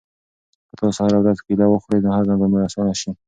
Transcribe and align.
که 0.69 0.73
تاسو 0.79 0.99
هره 1.05 1.17
ورځ 1.21 1.37
کیله 1.45 1.65
وخورئ 1.67 1.99
نو 2.03 2.09
هضم 2.17 2.37
به 2.41 2.47
مو 2.51 2.57
اسانه 2.67 2.93
شي. 2.99 3.09